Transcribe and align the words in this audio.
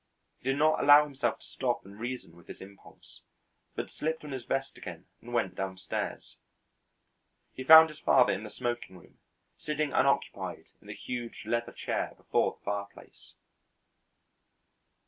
He 0.39 0.49
did 0.49 0.57
not 0.57 0.79
allow 0.81 1.03
himself 1.03 1.37
to 1.41 1.45
stop 1.45 1.85
and 1.85 1.99
reason 1.99 2.35
with 2.35 2.47
this 2.47 2.59
impulse, 2.59 3.21
but 3.75 3.91
slipped 3.91 4.25
on 4.25 4.31
his 4.31 4.45
vest 4.45 4.75
again 4.75 5.05
and 5.21 5.31
went 5.31 5.53
downstairs. 5.53 6.37
He 7.53 7.63
found 7.63 7.89
his 7.89 7.99
father 7.99 8.33
in 8.33 8.43
the 8.43 8.49
smoking 8.49 8.97
room, 8.97 9.19
sitting 9.59 9.93
unoccupied 9.93 10.65
in 10.81 10.87
the 10.87 10.95
huge 10.95 11.43
leather 11.45 11.71
chair 11.71 12.15
before 12.17 12.53
the 12.57 12.65
fireplace. 12.65 13.35